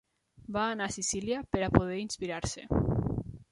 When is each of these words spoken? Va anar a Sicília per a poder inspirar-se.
Va 0.55 0.63
anar 0.75 0.87
a 0.91 0.93
Sicília 0.95 1.43
per 1.57 1.63
a 1.67 1.71
poder 1.77 2.01
inspirar-se. 2.07 2.67